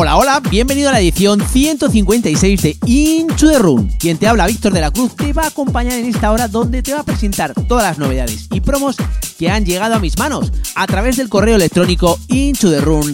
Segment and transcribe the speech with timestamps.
[0.00, 3.90] Hola, hola, bienvenido a la edición 156 de Into the Room.
[3.98, 6.84] Quien te habla, Víctor de la Cruz, te va a acompañar en esta hora donde
[6.84, 8.94] te va a presentar todas las novedades y promos
[9.40, 13.12] que han llegado a mis manos a través del correo electrónico into the room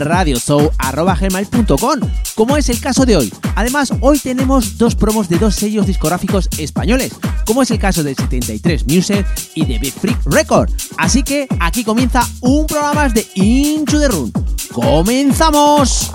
[2.35, 3.33] como es el caso de hoy.
[3.55, 7.13] Además, hoy tenemos dos promos de dos sellos discográficos españoles,
[7.47, 10.71] como es el caso de 73 Music y de Big Freak Record.
[10.99, 14.31] Así que aquí comienza un programa más de Into the Room.
[14.71, 16.13] ¡Comenzamos!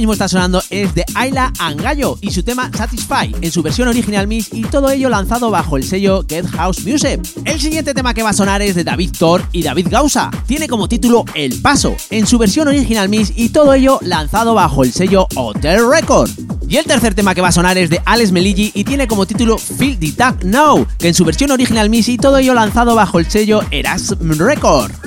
[0.00, 4.26] Mismo está sonando es de Ayla Angallo y su tema Satisfy en su versión original
[4.26, 7.20] mix y todo ello lanzado bajo el sello Get House Music.
[7.44, 10.30] El siguiente tema que va a sonar es de David Thor y David Gausa.
[10.46, 14.84] Tiene como título El Paso en su versión original mix y todo ello lanzado bajo
[14.84, 16.30] el sello Hotel Record.
[16.66, 19.26] Y el tercer tema que va a sonar es de Alex Meligi y tiene como
[19.26, 22.94] título Feel the Tag Now, que en su versión original mix y todo ello lanzado
[22.94, 24.99] bajo el sello Erasm Record.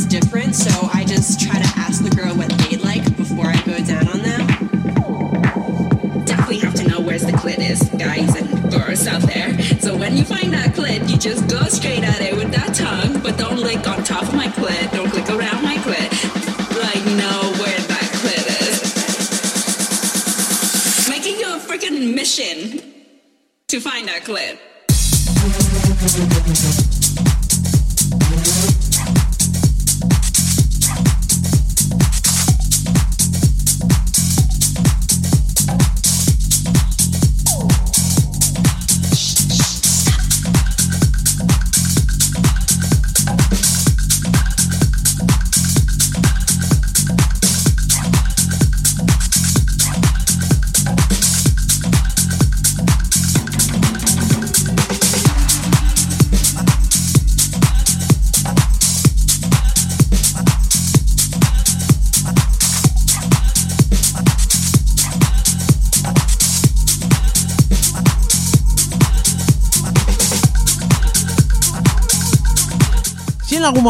[0.00, 3.60] everyone's different, so I just try to ask the girl what they'd like before I
[3.62, 4.46] go down on them.
[6.24, 9.58] Definitely have to know where's the clit is, guys and girls out there.
[9.80, 13.20] So when you find that clit, you just go straight at it with that tongue,
[13.22, 16.10] but don't lick on top of my clit, don't click around my clit.
[16.80, 18.80] Like, know where that clit is.
[21.08, 22.80] Making you a freaking mission
[23.68, 24.58] to find that clit.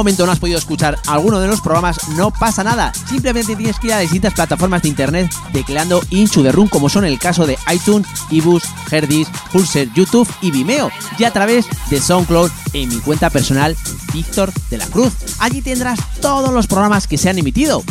[0.00, 2.90] Momento no has podido escuchar alguno de los programas, no pasa nada.
[3.06, 7.04] Simplemente tienes que ir a distintas plataformas de internet tecleando Inchu de Room, como son
[7.04, 12.50] el caso de iTunes, eBooks, Herdis, Pulser, YouTube y Vimeo, y a través de SoundCloud
[12.72, 13.76] en mi cuenta personal,
[14.14, 15.12] Víctor de la Cruz.
[15.38, 17.84] Allí tendrás todos los programas que se han emitido.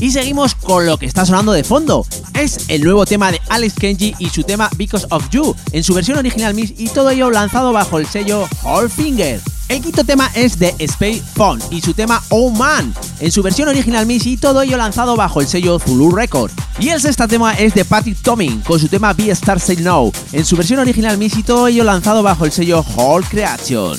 [0.00, 2.04] Y seguimos con lo que está sonando de fondo.
[2.34, 5.94] Es el nuevo tema de Alex Kenji y su tema Because of You, en su
[5.94, 9.40] versión original Miss y todo ello lanzado bajo el sello All Finger.
[9.72, 13.68] El quinto tema es de Space Phone y su tema Oh Man, en su versión
[13.68, 16.50] original Miss y todo ello lanzado bajo el sello Zulu Record.
[16.78, 20.12] Y el sexto tema es de Patrick Toming con su tema Be Star Say No,
[20.32, 23.98] en su versión original Miss y todo ello lanzado bajo el sello Hall Creation.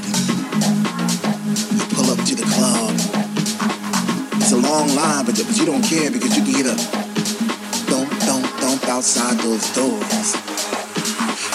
[4.71, 6.75] Long line, but, but you don't care because you can get a
[7.91, 10.35] thump, thump, thump outside those doors.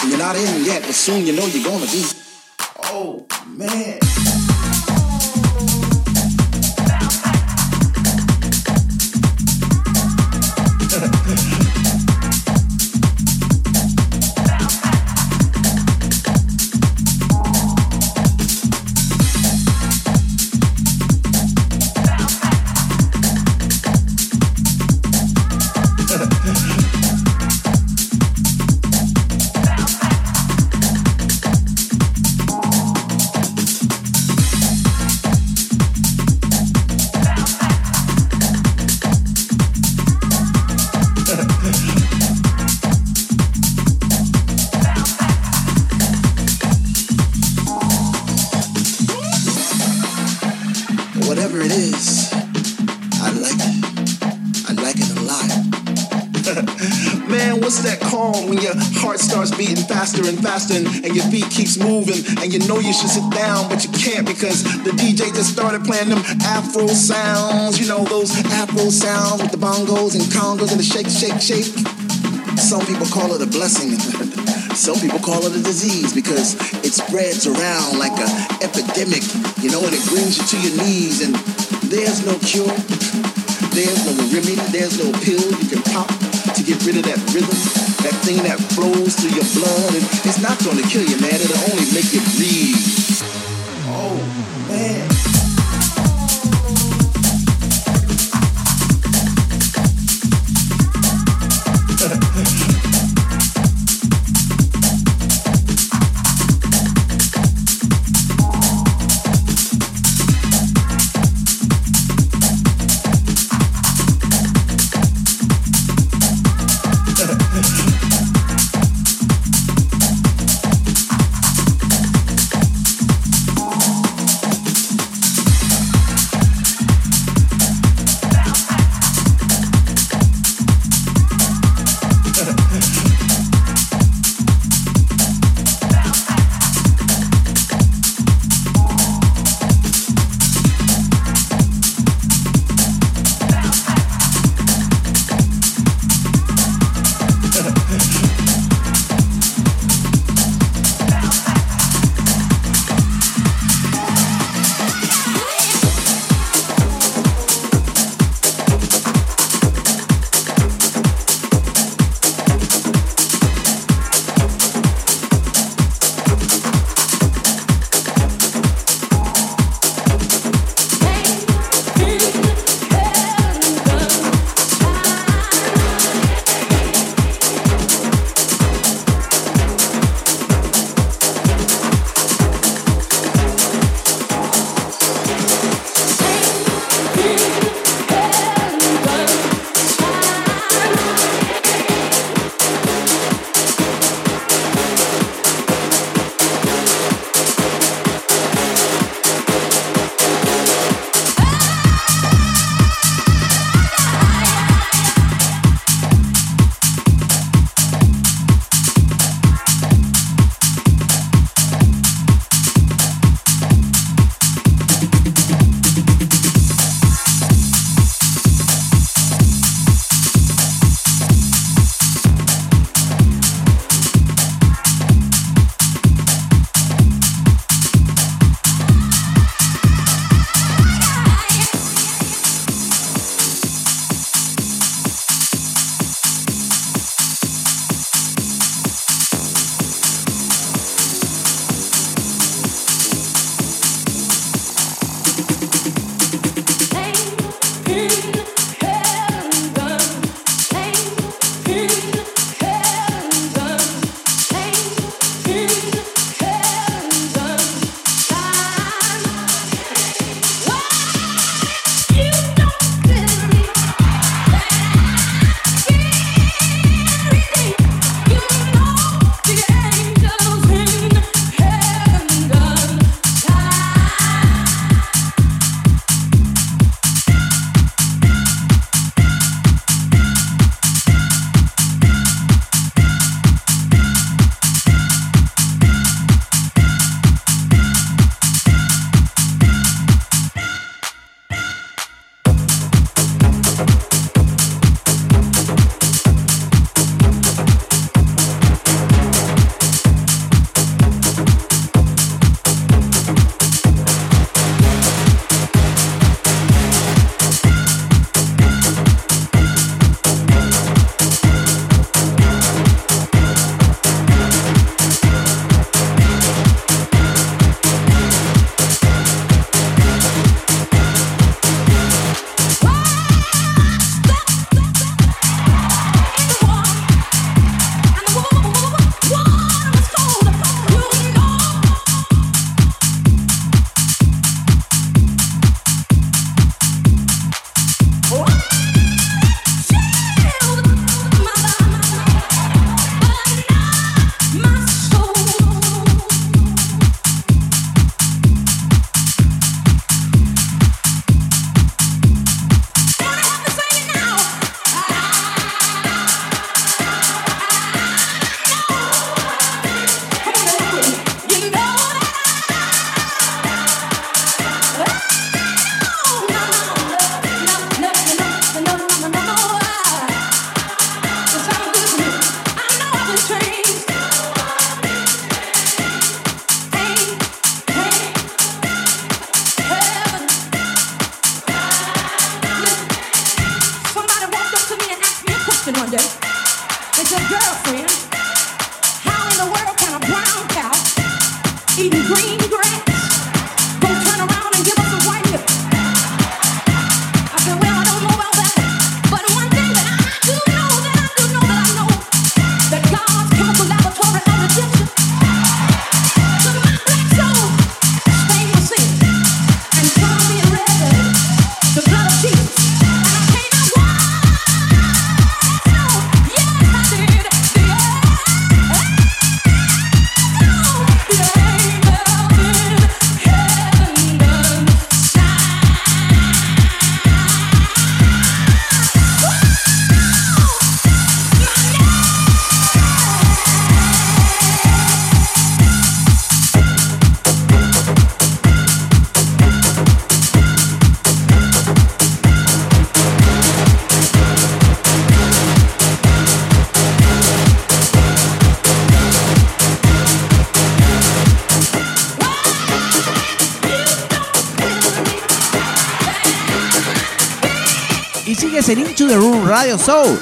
[0.01, 2.26] And you're not in yet, but soon you know you're gonna be.
[62.47, 65.83] And you know you should sit down but you can't because the DJ just started
[65.83, 70.79] playing them Afro sounds, you know those Afro sounds with the bongos and congos and
[70.79, 71.67] the shake, shake, shake.
[72.55, 73.99] Some people call it a blessing.
[74.75, 76.55] Some people call it a disease because
[76.85, 78.31] it spreads around like an
[78.63, 79.23] epidemic,
[79.59, 81.19] you know, and it brings you to your knees.
[81.25, 81.35] And
[81.91, 82.71] there's no cure,
[83.75, 86.26] there's no remedy, there's no pill you can pop
[86.67, 87.55] get rid of that rhythm,
[88.03, 89.95] that thing that flows through your blood.
[89.95, 91.39] And it's not going to kill you, man.
[91.39, 93.06] It'll only make you breathe.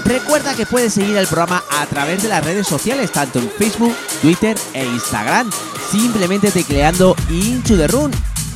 [0.03, 3.95] Recuerda que puedes seguir el programa a través de las redes sociales, tanto en Facebook,
[4.21, 5.49] Twitter e Instagram,
[5.91, 8.11] simplemente tecleando Into the Room.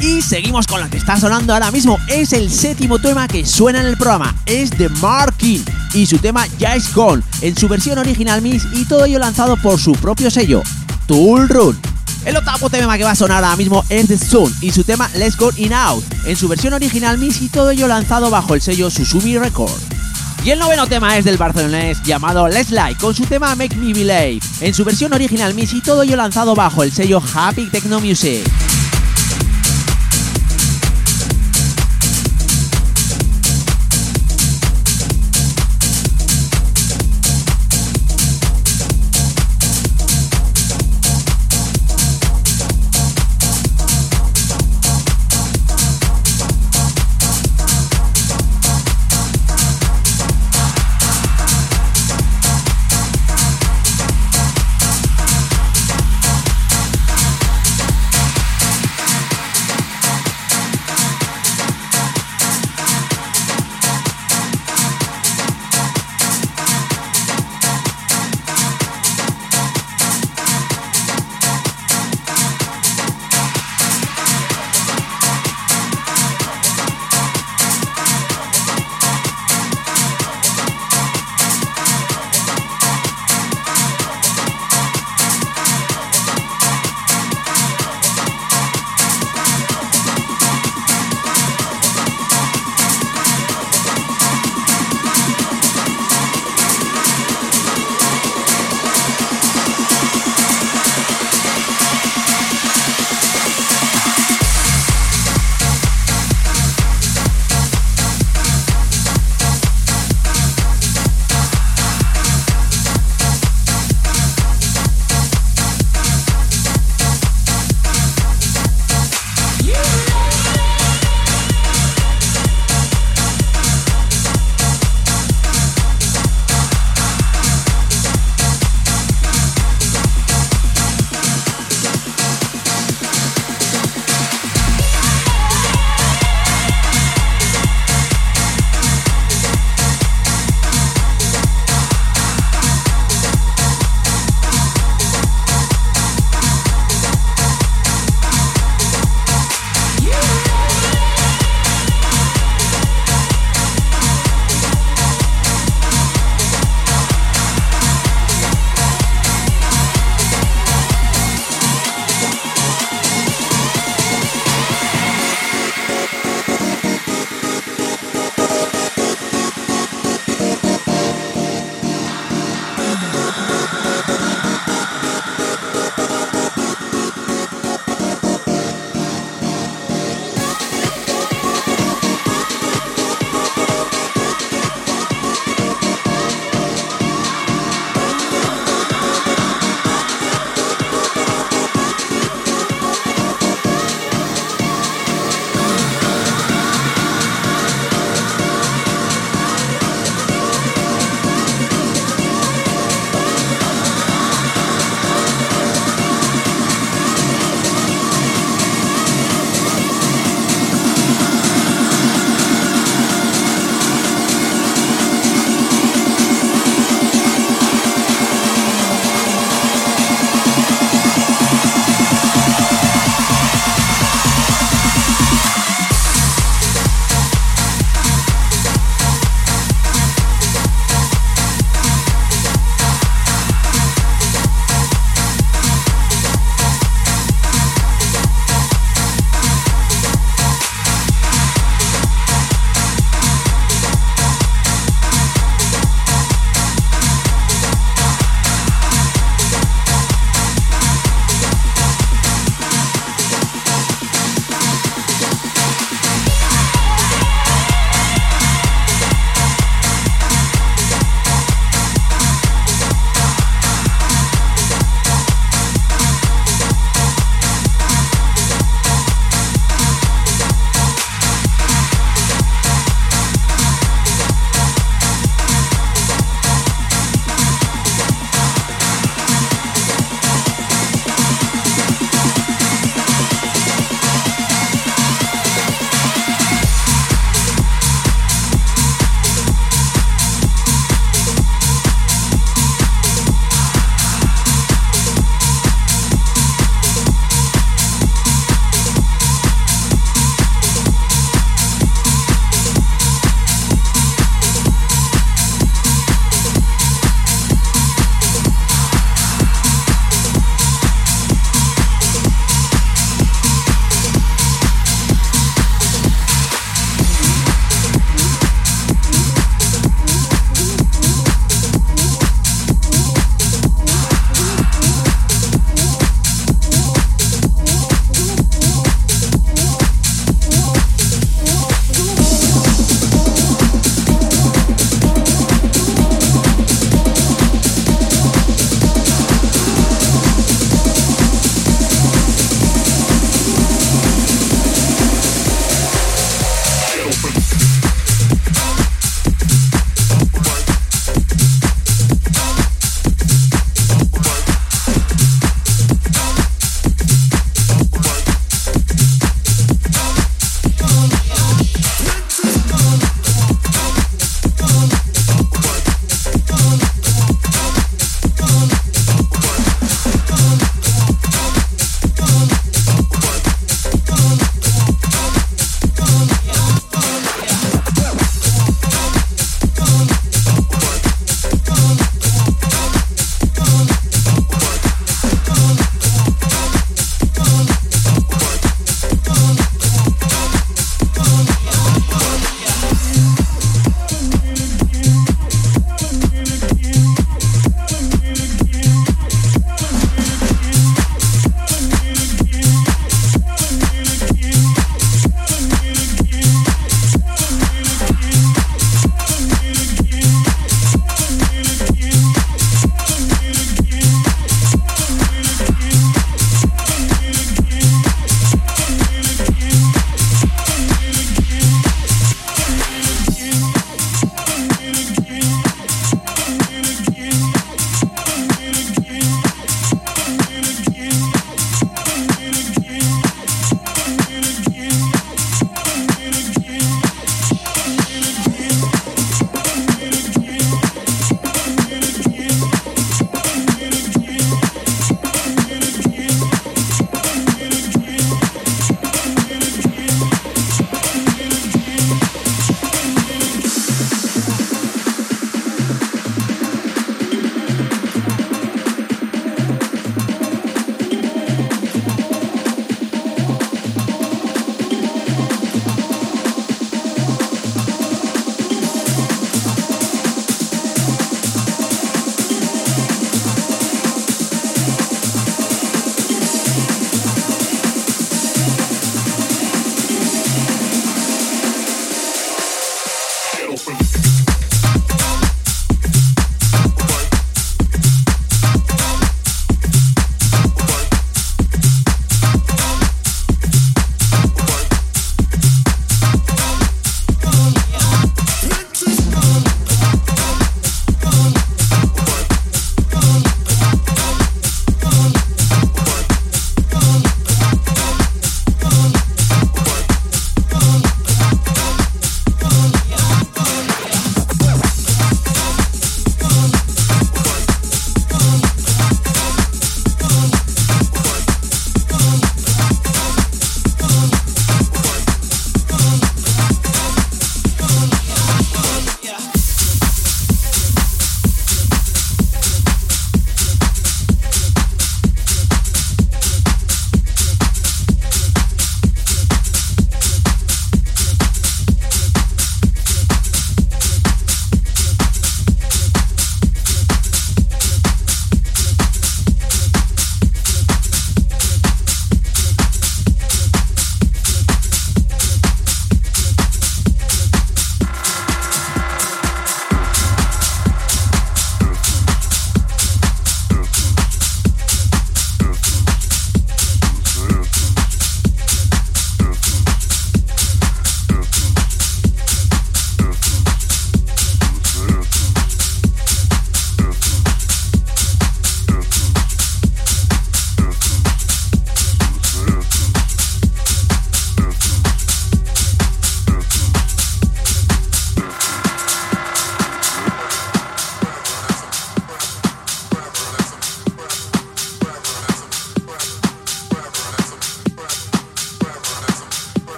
[0.00, 1.98] Y seguimos con lo que está sonando ahora mismo.
[2.06, 4.32] Es el séptimo tema que suena en el programa.
[4.46, 8.84] Es de Markin y su tema Ya is Gone, en su versión original Mix y
[8.84, 10.62] todo ello lanzado por su propio sello,
[11.08, 11.80] Tool Run.
[12.24, 15.10] El octavo tema que va a sonar ahora mismo es The Sun y su tema
[15.16, 18.60] Let's Go In Out, en su versión original Mix y todo ello lanzado bajo el
[18.60, 20.01] sello Susumi Records.
[20.44, 23.92] Y el noveno tema es del barcelonés llamado Let's Like con su tema Make Me
[23.92, 28.00] Believe, en su versión original Mix y todo ello lanzado bajo el sello Happy Techno
[28.00, 28.71] Music.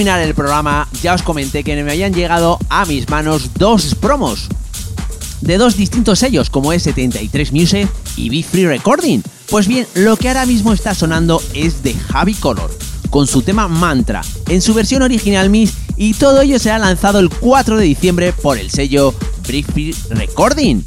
[0.00, 4.48] Terminar el programa, ya os comenté que me habían llegado a mis manos dos promos
[5.42, 7.86] de dos distintos sellos como es 73 Music
[8.16, 9.20] y Be Free Recording.
[9.50, 12.70] Pues bien, lo que ahora mismo está sonando es de Javi Color,
[13.10, 17.28] con su tema Mantra, en su versión original Miss, y todo ello será lanzado el
[17.28, 19.14] 4 de diciembre por el sello
[19.46, 20.82] Be Free Recording.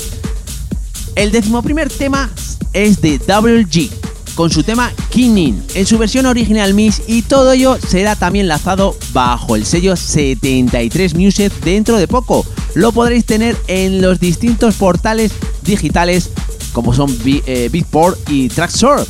[1.15, 2.31] El decimoprimer tema
[2.73, 3.91] es de Double G,
[4.35, 8.95] con su tema Kingin en su versión original Mix y todo ello será también lanzado
[9.11, 12.45] bajo el sello 73 Music dentro de poco.
[12.73, 15.31] Lo podréis tener en los distintos portales
[15.63, 16.31] digitales
[16.71, 19.07] como son eh, Beatport y Tracksource.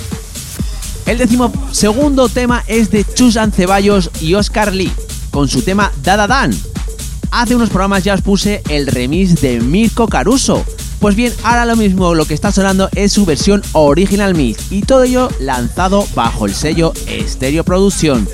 [1.05, 4.91] El décimo segundo tema es de Chusan Ceballos y Oscar Lee
[5.32, 6.53] con su tema Dada Dan.
[7.32, 10.63] Hace unos programas ya os puse el remix de Mirko Caruso
[11.04, 14.84] pues bien, ahora lo mismo lo que está sonando es su versión Original Mix y
[14.84, 16.93] todo ello lanzado bajo el sello
[17.28, 18.26] Stereo Producción.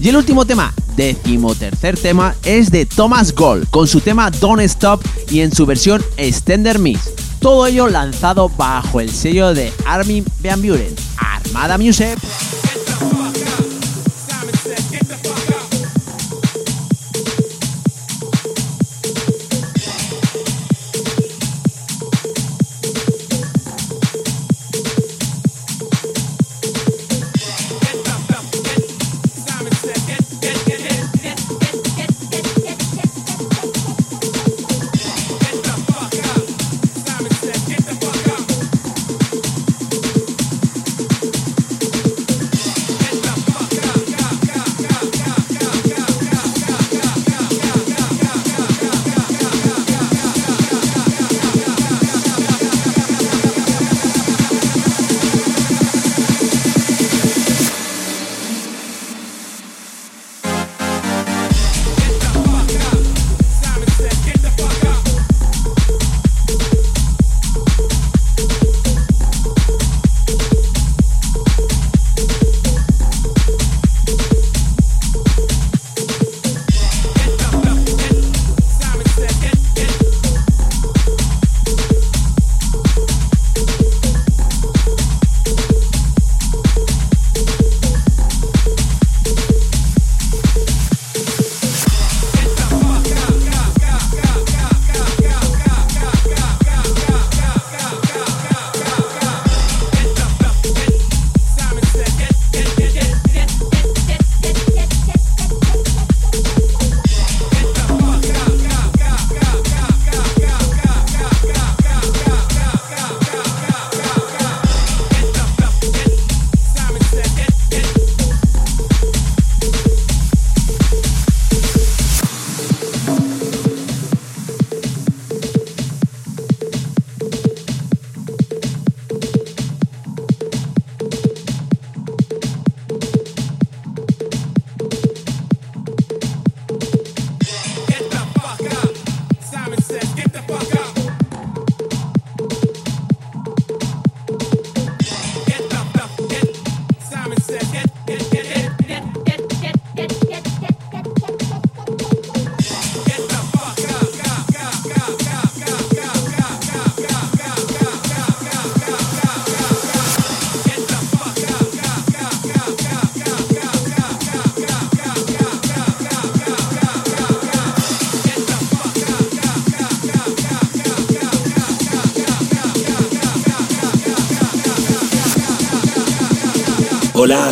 [0.00, 5.04] Y el último tema, decimotercer tema, es de Thomas Gold con su tema Don't Stop
[5.28, 7.10] y en su versión Extender Mix.
[7.40, 12.16] Todo ello lanzado bajo el sello de Armin Van Buren, Armada Music.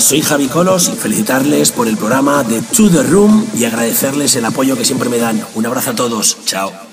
[0.03, 4.45] Soy Javi Colos y felicitarles por el programa de To The Room y agradecerles el
[4.45, 5.41] apoyo que siempre me dan.
[5.55, 6.39] Un abrazo a todos.
[6.45, 6.92] Chao.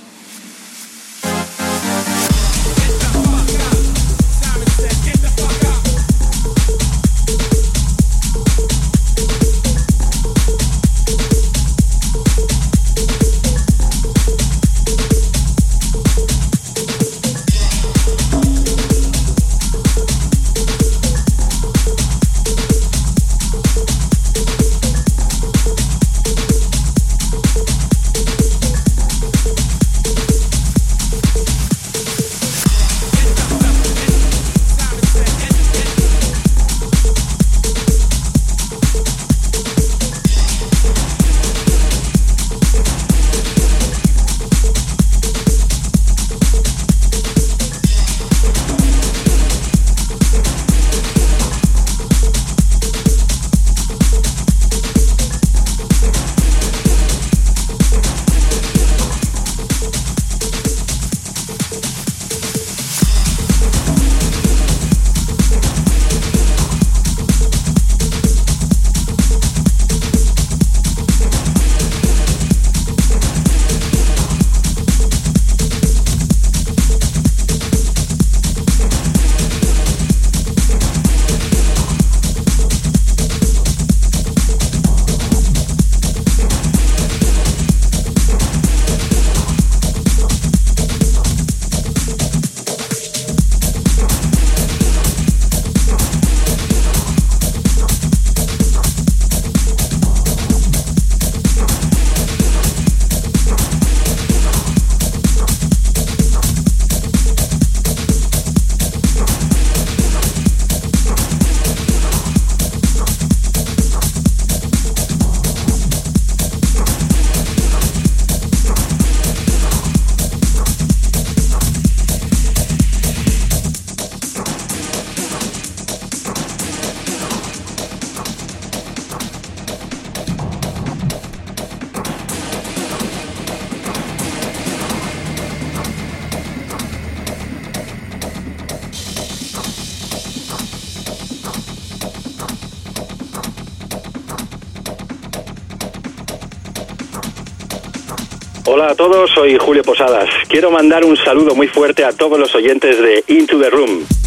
[149.12, 150.30] Todos, soy Julio Posadas.
[150.48, 154.19] Quiero mandar un saludo muy fuerte a todos los oyentes de Into the Room.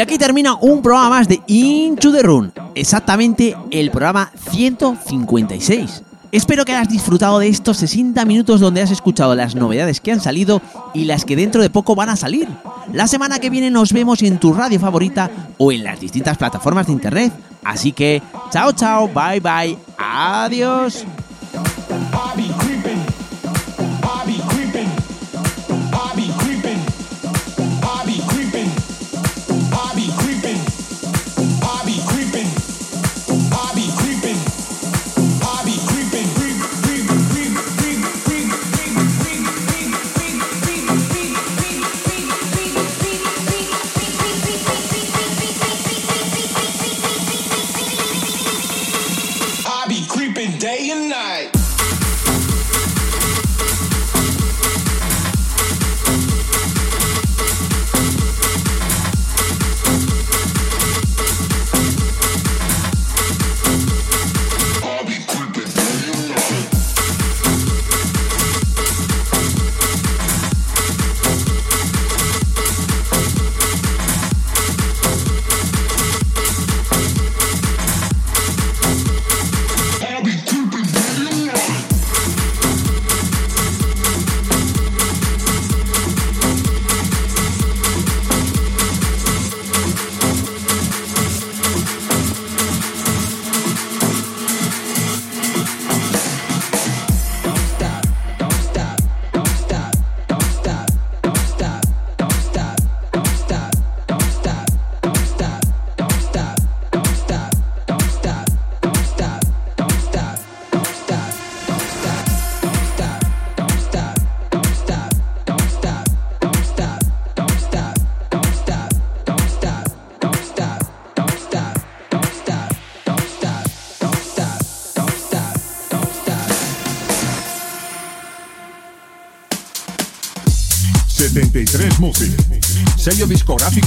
[0.00, 6.02] Y aquí termina un programa más de Into the Run, exactamente el programa 156.
[6.32, 10.22] Espero que hayas disfrutado de estos 60 minutos donde has escuchado las novedades que han
[10.22, 10.62] salido
[10.94, 12.48] y las que dentro de poco van a salir.
[12.94, 16.86] La semana que viene nos vemos en tu radio favorita o en las distintas plataformas
[16.86, 17.34] de internet.
[17.62, 21.04] Así que, chao, chao, bye, bye, adiós.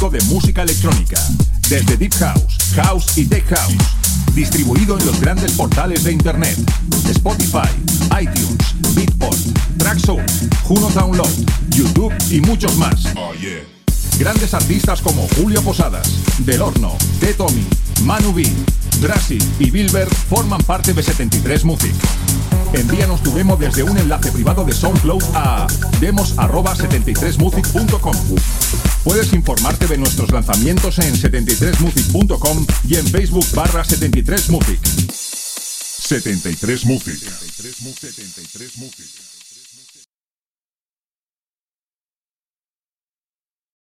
[0.10, 1.22] De música electrónica,
[1.70, 3.78] desde Deep House, House y Tech House,
[4.34, 6.58] distribuido en los grandes portales de Internet,
[7.10, 7.70] Spotify,
[8.22, 9.39] iTunes, Beatport,
[9.78, 11.32] Traxsource, Juno Download,
[11.70, 13.06] YouTube y muchos más.
[14.20, 17.34] Grandes artistas como Julio Posadas, Del Horno, T.
[17.34, 17.66] Tommy,
[18.04, 18.45] Manu B,
[18.99, 21.95] Drassi y Bilber forman parte de 73 Music.
[22.74, 25.66] Envíanos tu demo desde un enlace privado de SoundCloud a
[25.99, 28.16] demos@73music.com.
[29.04, 34.80] Puedes informarte de nuestros lanzamientos en 73music.com y en Facebook barra 73music.
[35.99, 37.14] 73music.
[37.20, 37.43] 73music.